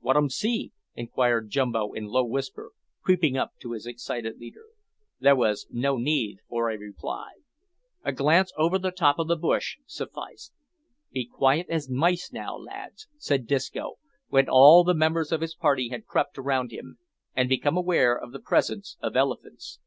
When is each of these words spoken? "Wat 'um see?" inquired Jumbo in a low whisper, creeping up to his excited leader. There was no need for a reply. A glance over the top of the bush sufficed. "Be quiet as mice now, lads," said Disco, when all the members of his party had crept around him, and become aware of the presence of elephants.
"Wat 0.00 0.16
'um 0.16 0.28
see?" 0.28 0.72
inquired 0.96 1.48
Jumbo 1.48 1.92
in 1.92 2.06
a 2.06 2.08
low 2.08 2.24
whisper, 2.24 2.72
creeping 3.04 3.36
up 3.36 3.52
to 3.60 3.70
his 3.70 3.86
excited 3.86 4.36
leader. 4.36 4.64
There 5.20 5.36
was 5.36 5.68
no 5.70 5.96
need 5.96 6.38
for 6.48 6.68
a 6.72 6.76
reply. 6.76 7.30
A 8.02 8.10
glance 8.10 8.50
over 8.56 8.80
the 8.80 8.90
top 8.90 9.20
of 9.20 9.28
the 9.28 9.36
bush 9.36 9.76
sufficed. 9.86 10.52
"Be 11.12 11.24
quiet 11.24 11.68
as 11.70 11.88
mice 11.88 12.32
now, 12.32 12.56
lads," 12.56 13.06
said 13.16 13.46
Disco, 13.46 13.98
when 14.26 14.48
all 14.48 14.82
the 14.82 14.92
members 14.92 15.30
of 15.30 15.40
his 15.40 15.54
party 15.54 15.90
had 15.90 16.04
crept 16.04 16.36
around 16.36 16.72
him, 16.72 16.98
and 17.36 17.48
become 17.48 17.76
aware 17.76 18.18
of 18.18 18.32
the 18.32 18.40
presence 18.40 18.96
of 19.00 19.14
elephants. 19.14 19.78